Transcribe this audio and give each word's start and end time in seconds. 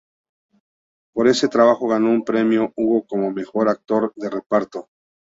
Por 1.13 1.27
este 1.27 1.47
trabajo 1.47 1.87
ganó 1.87 2.09
un 2.09 2.23
Premio 2.25 2.73
Hugo 2.75 3.05
como 3.05 3.29
mejor 3.29 3.69
actor 3.69 4.11
de 4.15 4.31
reparto. 4.31 4.89